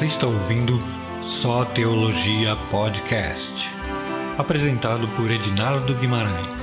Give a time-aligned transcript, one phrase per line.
[0.00, 0.78] Você está ouvindo
[1.20, 3.70] Só Teologia Podcast,
[4.38, 6.58] apresentado por Edinardo Guimarães.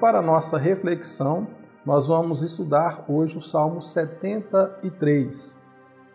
[0.00, 1.46] Para nossa reflexão,
[1.84, 5.65] nós vamos estudar hoje o Salmo 73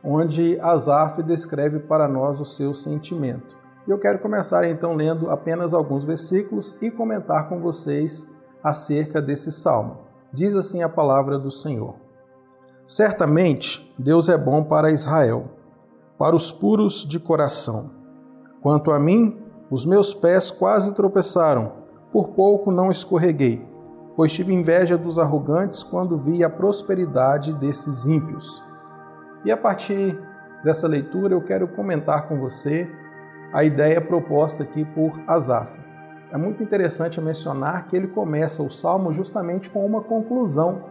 [0.03, 3.55] onde Asaf descreve para nós o seu sentimento.
[3.87, 8.29] Eu quero começar então lendo apenas alguns versículos e comentar com vocês
[8.63, 9.97] acerca desse salmo.
[10.31, 11.95] Diz assim a palavra do Senhor:
[12.87, 15.45] Certamente Deus é bom para Israel,
[16.17, 17.91] para os puros de coração.
[18.61, 21.73] Quanto a mim, os meus pés quase tropeçaram,
[22.11, 23.65] por pouco não escorreguei,
[24.15, 28.63] pois tive inveja dos arrogantes quando vi a prosperidade desses ímpios.
[29.43, 30.19] E a partir
[30.63, 32.89] dessa leitura eu quero comentar com você
[33.53, 35.79] a ideia proposta aqui por Asaf.
[36.31, 40.85] É muito interessante mencionar que ele começa o salmo justamente com uma conclusão,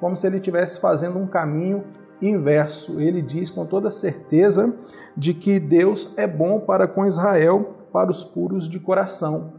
[0.00, 1.84] como se ele estivesse fazendo um caminho
[2.22, 2.98] inverso.
[3.00, 4.74] Ele diz com toda certeza
[5.16, 9.52] de que Deus é bom para com Israel, para os puros de coração.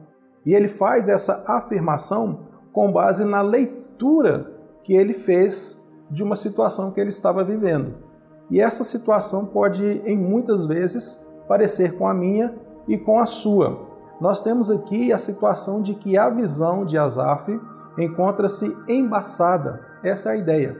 [0.45, 6.91] E ele faz essa afirmação com base na leitura que ele fez de uma situação
[6.91, 8.08] que ele estava vivendo.
[8.49, 12.55] E essa situação pode, em muitas vezes, parecer com a minha
[12.87, 13.87] e com a sua.
[14.19, 17.59] Nós temos aqui a situação de que a visão de Asaf
[17.97, 19.81] encontra-se embaçada.
[20.03, 20.77] Essa é a ideia.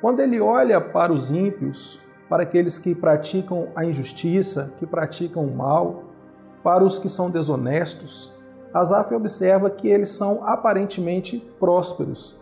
[0.00, 5.54] Quando ele olha para os ímpios, para aqueles que praticam a injustiça, que praticam o
[5.54, 6.04] mal,
[6.62, 8.34] para os que são desonestos,
[8.72, 12.38] Asaf observa que eles são aparentemente prósperos.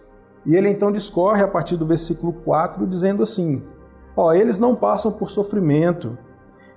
[0.46, 3.62] E ele então discorre a partir do versículo 4, dizendo assim:
[4.16, 6.18] Ó, eles não passam por sofrimento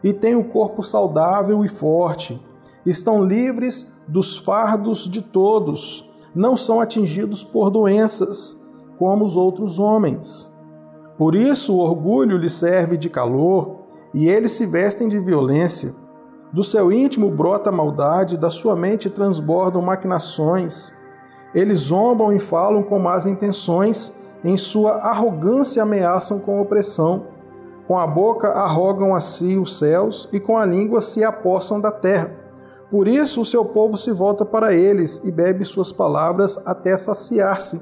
[0.03, 2.41] e têm um corpo saudável e forte.
[2.85, 6.09] Estão livres dos fardos de todos.
[6.33, 8.61] Não são atingidos por doenças,
[8.97, 10.53] como os outros homens.
[11.17, 15.93] Por isso o orgulho lhes serve de calor e eles se vestem de violência.
[16.51, 20.93] Do seu íntimo brota maldade, da sua mente transbordam maquinações.
[21.53, 24.13] Eles zombam e falam com más intenções
[24.45, 27.25] em sua arrogância ameaçam com opressão.
[27.87, 31.89] Com a boca arrogam a si os céus e com a língua se apossam da
[31.89, 32.31] terra.
[32.91, 37.81] Por isso o seu povo se volta para eles e bebe suas palavras até saciar-se.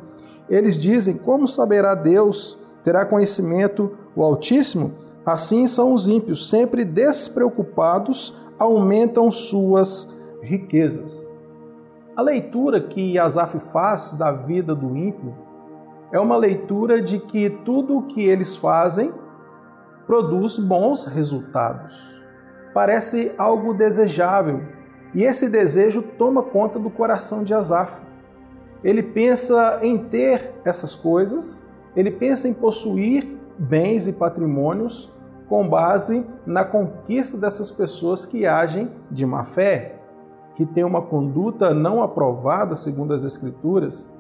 [0.50, 2.58] Eles dizem: Como saberá Deus?
[2.82, 4.94] Terá conhecimento o Altíssimo?
[5.26, 10.08] Assim são os ímpios, sempre despreocupados, aumentam suas
[10.42, 11.28] riquezas.
[12.16, 15.43] A leitura que Asaf faz da vida do ímpio
[16.14, 19.12] é uma leitura de que tudo o que eles fazem
[20.06, 22.22] produz bons resultados.
[22.72, 24.62] Parece algo desejável
[25.16, 28.04] e esse desejo toma conta do coração de Asaf.
[28.84, 35.12] Ele pensa em ter essas coisas, ele pensa em possuir bens e patrimônios
[35.50, 40.00] com base na conquista dessas pessoas que agem de má fé,
[40.56, 44.12] que têm uma conduta não aprovada segundo as Escrituras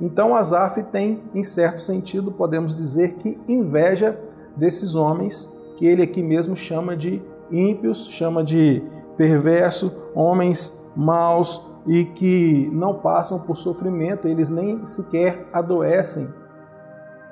[0.00, 4.18] então Asaf tem, em certo sentido, podemos dizer que inveja
[4.56, 8.82] desses homens que ele aqui mesmo chama de ímpios, chama de
[9.16, 16.28] perverso, homens maus e que não passam por sofrimento, eles nem sequer adoecem.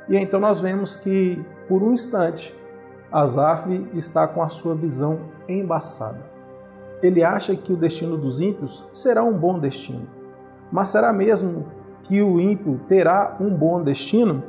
[0.08, 2.54] E então nós vemos que, por um instante,
[3.10, 6.24] Asaf está com a sua visão embaçada.
[7.02, 10.08] Ele acha que o destino dos ímpios será um bom destino.
[10.72, 11.66] Mas será mesmo
[12.06, 14.42] que o ímpio terá um bom destino?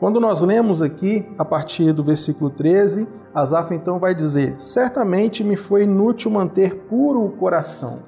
[0.00, 5.54] Quando nós lemos aqui, a partir do versículo 13, Asaf então vai dizer: Certamente me
[5.54, 8.00] foi inútil manter puro o coração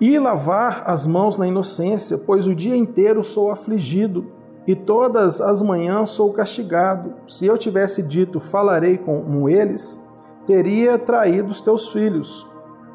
[0.00, 4.26] e lavar as mãos na inocência, pois o dia inteiro sou afligido
[4.66, 7.14] e todas as manhãs sou castigado.
[7.26, 10.02] Se eu tivesse dito, falarei com eles,
[10.46, 12.46] teria traído os teus filhos.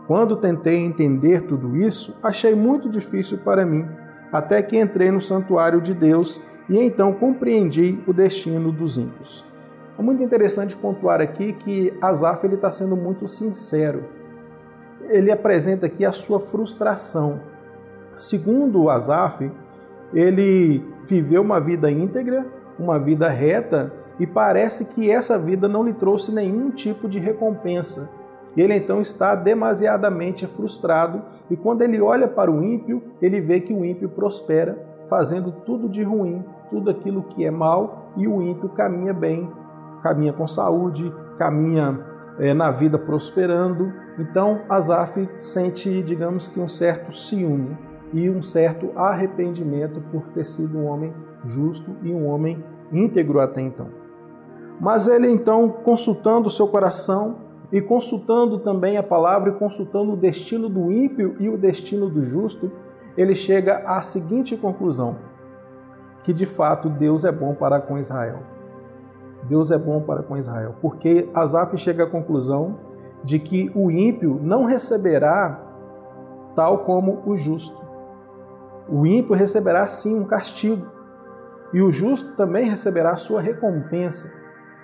[0.06, 3.88] Quando tentei entender tudo isso, achei muito difícil para mim
[4.32, 9.46] até que entrei no santuário de Deus e então compreendi o destino dos ímpios.
[9.98, 14.06] É muito interessante pontuar aqui que Asaf está sendo muito sincero.
[15.10, 17.42] Ele apresenta aqui a sua frustração.
[18.16, 19.52] Segundo Asaf,
[20.14, 22.46] ele viveu uma vida íntegra,
[22.78, 28.10] uma vida reta, e parece que essa vida não lhe trouxe nenhum tipo de recompensa.
[28.58, 33.74] Ele então está demasiadamente frustrado e quando ele olha para o ímpio, ele vê que
[33.74, 38.70] o ímpio prospera, fazendo tudo de ruim, tudo aquilo que é mal, e o ímpio
[38.70, 39.50] caminha bem,
[40.04, 42.00] caminha com saúde, caminha
[42.38, 43.92] é, na vida prosperando.
[44.18, 47.78] Então, Asaf sente, digamos que, um certo ciúme
[48.14, 51.14] e um certo arrependimento por ter sido um homem
[51.46, 53.88] justo e um homem íntegro até então.
[54.80, 60.18] Mas ele então, consultando o seu coração e consultando também a palavra e consultando o
[60.18, 62.72] destino do ímpio e o destino do justo,
[63.16, 65.18] ele chega à seguinte conclusão:
[66.24, 68.40] que de fato Deus é bom para com Israel.
[69.44, 72.78] Deus é bom para com Israel, porque Asaf chega à conclusão
[73.24, 75.60] de que o ímpio não receberá
[76.56, 77.82] tal como o justo.
[78.88, 80.86] O ímpio receberá sim um castigo,
[81.74, 84.34] e o justo também receberá sua recompensa.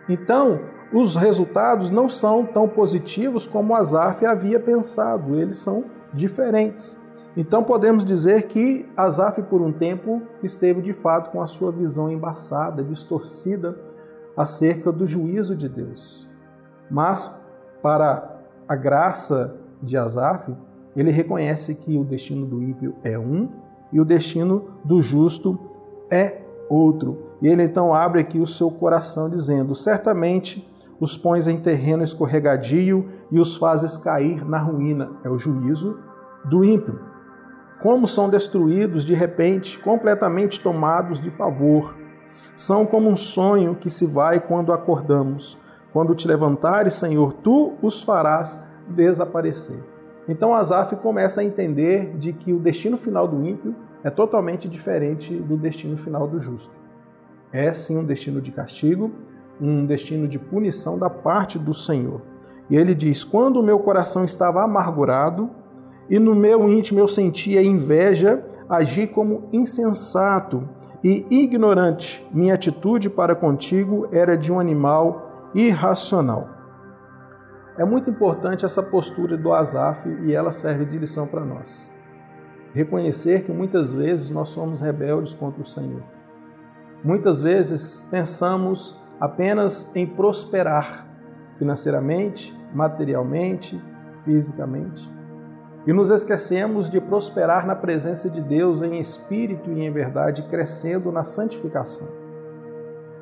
[0.07, 0.59] Então,
[0.95, 5.83] os resultados não são tão positivos como Asaf havia pensado, eles são
[6.13, 6.97] diferentes.
[7.35, 12.09] Então podemos dizer que Asaf, por um tempo, esteve de fato com a sua visão
[12.09, 13.77] embaçada, distorcida
[14.37, 16.29] acerca do juízo de Deus.
[16.89, 17.29] Mas,
[17.81, 19.53] para a graça
[19.83, 20.55] de Asaf,
[20.95, 23.49] ele reconhece que o destino do ímpio é um
[23.91, 25.59] e o destino do justo
[26.09, 27.17] é outro.
[27.41, 30.65] E ele então abre aqui o seu coração, dizendo: Certamente
[30.99, 35.11] os pões em terreno escorregadio e os fazes cair na ruína.
[35.23, 35.99] É o juízo
[36.45, 36.99] do ímpio.
[37.81, 41.93] Como são destruídos de repente, completamente tomados de pavor
[42.55, 45.57] são como um sonho que se vai quando acordamos.
[45.91, 49.83] Quando te levantares, Senhor, tu os farás desaparecer.
[50.27, 55.35] Então Asaf começa a entender de que o destino final do ímpio é totalmente diferente
[55.35, 56.73] do destino final do justo.
[57.51, 59.11] É sim um destino de castigo,
[59.59, 62.21] um destino de punição da parte do Senhor.
[62.69, 65.49] E ele diz: Quando o meu coração estava amargurado
[66.09, 70.67] e no meu íntimo eu sentia inveja, agi como insensato
[71.03, 72.25] e ignorante.
[72.31, 76.49] Minha atitude para contigo era de um animal irracional.
[77.77, 81.91] É muito importante essa postura do Asaf e ela serve de lição para nós.
[82.73, 86.01] Reconhecer que muitas vezes nós somos rebeldes contra o Senhor.
[87.03, 91.07] Muitas vezes pensamos apenas em prosperar
[91.53, 93.81] financeiramente, materialmente,
[94.23, 95.15] fisicamente
[95.87, 101.11] e nos esquecemos de prosperar na presença de Deus em espírito e em verdade, crescendo
[101.11, 102.07] na santificação.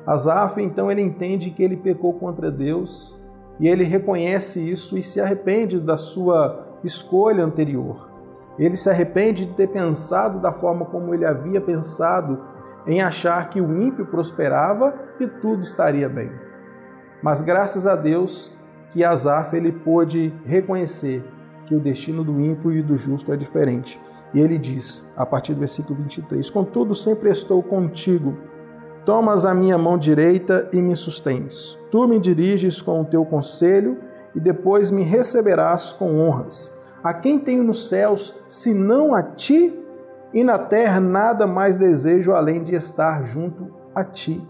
[0.06, 3.20] Asaf, então, ele entende que ele pecou contra Deus
[3.60, 8.10] e ele reconhece isso e se arrepende da sua escolha anterior.
[8.58, 12.40] Ele se arrepende de ter pensado da forma como ele havia pensado,
[12.86, 16.30] em achar que o ímpio prosperava e tudo estaria bem.
[17.22, 18.52] Mas graças a Deus
[18.90, 21.24] que Asaf ele pôde reconhecer
[21.66, 24.00] que o destino do ímpio e do justo é diferente.
[24.32, 28.36] E ele diz, a partir do versículo 23: Contudo, sempre estou contigo.
[29.04, 31.78] Tomas a minha mão direita e me sustens.
[31.90, 33.98] Tu me diriges com o teu conselho
[34.34, 36.72] e depois me receberás com honras.
[37.02, 39.78] A quem tenho nos céus, senão a ti,
[40.34, 44.46] e na terra nada mais desejo além de estar junto a ti.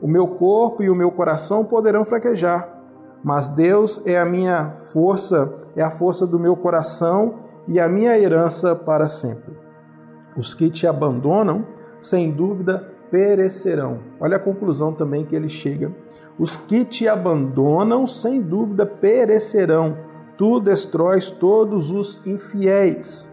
[0.00, 2.80] O meu corpo e o meu coração poderão fraquejar,
[3.22, 7.34] mas Deus é a minha força, é a força do meu coração
[7.68, 9.54] e a minha herança para sempre.
[10.34, 11.66] Os que te abandonam,
[12.00, 13.98] sem dúvida, perecerão.
[14.18, 15.94] Olha a conclusão também que ele chega.
[16.38, 19.98] Os que te abandonam, sem dúvida, perecerão.
[20.38, 23.28] Tu destróis todos os infiéis.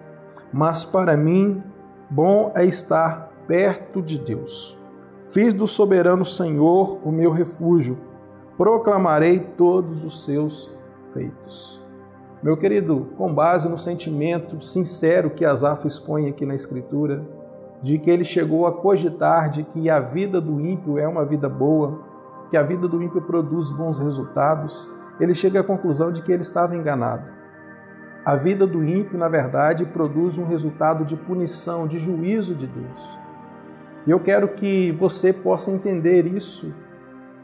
[0.51, 1.63] Mas para mim,
[2.09, 4.77] bom é estar perto de Deus.
[5.23, 7.97] Fiz do soberano Senhor o meu refúgio
[8.57, 10.75] proclamarei todos os seus
[11.13, 11.83] feitos.
[12.41, 17.23] Meu querido, com base no sentimento sincero que Asaf expõe aqui na Escritura,
[17.81, 21.47] de que ele chegou a cogitar de que a vida do ímpio é uma vida
[21.47, 22.01] boa,
[22.49, 26.41] que a vida do ímpio produz bons resultados, ele chega à conclusão de que ele
[26.41, 27.36] estava enganado.
[28.27, 33.19] A vida do ímpio, na verdade, produz um resultado de punição, de juízo de Deus.
[34.05, 36.73] E eu quero que você possa entender isso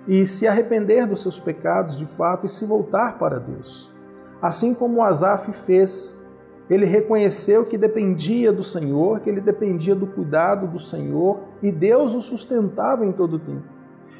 [0.05, 3.95] e se arrepender dos seus pecados de fato e se voltar para Deus.
[4.41, 6.21] Assim como Asaf fez,
[6.69, 12.13] ele reconheceu que dependia do Senhor, que ele dependia do cuidado do Senhor e Deus
[12.13, 13.69] o sustentava em todo o tempo.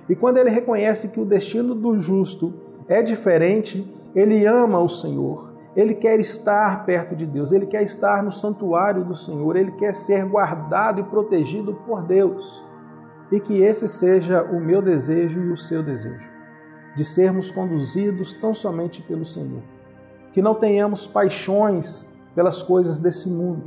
[0.08, 2.54] E quando ele reconhece que o destino do justo
[2.88, 8.22] é diferente, ele ama o Senhor, ele quer estar perto de Deus, ele quer estar
[8.24, 12.64] no santuário do Senhor, ele quer ser guardado e protegido por Deus
[13.32, 16.30] e que esse seja o meu desejo e o seu desejo,
[16.96, 19.64] de sermos conduzidos tão somente pelo Senhor.
[20.32, 23.64] Que não tenhamos paixões pelas coisas desse mundo,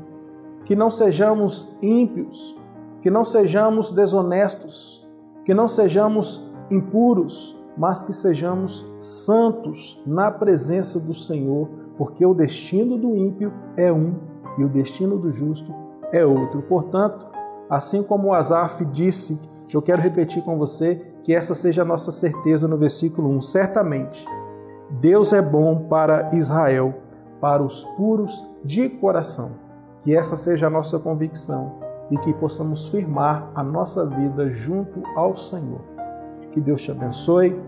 [0.65, 2.57] que não sejamos ímpios,
[3.03, 5.05] que não sejamos desonestos,
[5.45, 12.97] que não sejamos impuros, mas que sejamos santos na presença do Senhor, porque o destino
[12.97, 14.15] do ímpio é um
[14.59, 15.75] e o destino do justo
[16.13, 16.63] é outro.
[16.63, 17.27] Portanto,
[17.69, 19.41] assim como Asaf disse,
[19.77, 23.43] eu quero repetir com você que essa seja a nossa certeza no versículo 1.
[23.43, 24.27] Certamente,
[24.89, 26.95] Deus é bom para Israel,
[27.41, 29.53] para os puros de coração.
[30.01, 31.75] Que essa seja a nossa convicção
[32.11, 35.81] e que possamos firmar a nossa vida junto ao Senhor.
[36.53, 37.61] Que Deus te abençoe,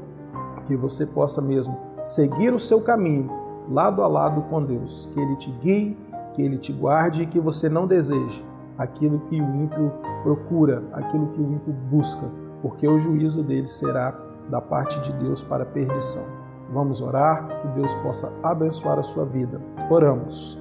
[0.64, 3.28] que você possa mesmo seguir o seu caminho
[3.70, 5.96] lado a lado com Deus, que Ele te guie,
[6.32, 8.44] que Ele te guarde e que você não deseje
[8.78, 12.30] aquilo que o ímpio procura, aquilo que o ímpio busca,
[12.62, 14.14] porque o juízo dele será
[14.48, 16.24] da parte de Deus para perdição.
[16.70, 19.60] Vamos orar, que Deus possa abençoar a sua vida.
[19.90, 20.58] Oramos.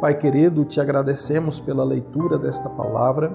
[0.00, 3.32] Pai querido, te agradecemos pela leitura desta palavra,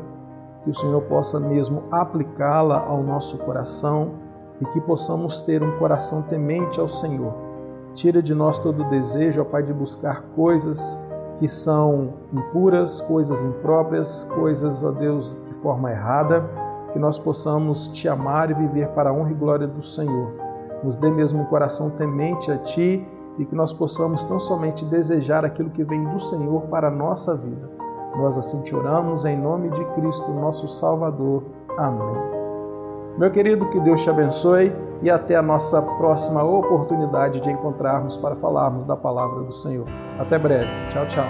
[0.64, 4.14] que o Senhor possa mesmo aplicá-la ao nosso coração
[4.62, 7.49] e que possamos ter um coração temente ao Senhor.
[7.94, 10.98] Tira de nós todo o desejo, ó Pai, de buscar coisas
[11.38, 16.50] que são impuras, coisas impróprias, coisas, ó Deus, de forma errada,
[16.92, 20.32] que nós possamos te amar e viver para a honra e glória do Senhor.
[20.84, 25.46] Nos dê mesmo um coração temente a Ti e que nós possamos tão somente desejar
[25.46, 27.70] aquilo que vem do Senhor para a nossa vida.
[28.18, 31.44] Nós assim te oramos em nome de Cristo, nosso Salvador.
[31.78, 32.39] Amém.
[33.20, 38.34] Meu querido, que Deus te abençoe e até a nossa próxima oportunidade de encontrarmos para
[38.34, 39.86] falarmos da palavra do Senhor.
[40.18, 40.70] Até breve.
[40.90, 41.26] Tchau, tchau.